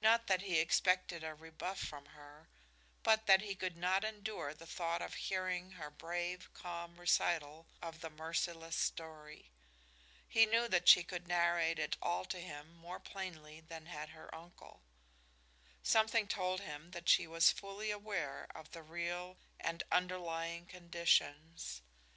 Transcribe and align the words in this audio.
Not 0.00 0.28
that 0.28 0.42
he 0.42 0.60
expected 0.60 1.24
a 1.24 1.34
rebuff 1.34 1.80
from 1.80 2.06
her, 2.06 2.48
but 3.02 3.26
that 3.26 3.40
he 3.40 3.56
could 3.56 3.76
not 3.76 4.04
endure 4.04 4.54
the 4.54 4.68
thought 4.68 5.02
of 5.02 5.14
hearing 5.14 5.72
her 5.72 5.90
brave, 5.90 6.48
calm 6.54 7.00
recital 7.00 7.66
of 7.82 8.00
the 8.00 8.08
merciless 8.08 8.76
story. 8.76 9.50
He 10.28 10.46
knew 10.46 10.68
that 10.68 10.88
she 10.88 11.02
could 11.02 11.26
narrate 11.26 11.80
it 11.80 11.96
all 12.00 12.24
to 12.26 12.40
him 12.40 12.72
more 12.76 13.00
plainly 13.00 13.62
than 13.62 13.86
had 13.86 14.10
her 14.10 14.32
uncle. 14.32 14.80
Something 15.82 16.28
told 16.28 16.60
him 16.60 16.92
that 16.92 17.08
she 17.08 17.26
was 17.26 17.50
fully 17.50 17.90
aware 17.90 18.46
of 18.54 18.70
the 18.70 18.82
real 18.84 19.38
and 19.58 19.82
underlying 19.90 20.66
conditions. 20.66 21.82